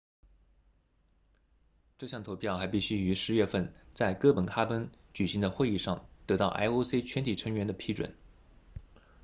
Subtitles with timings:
[1.99, 8.15] 这项投票还必须于10月份在哥本哈根举行的会议上得到 ioc 全体成员的批准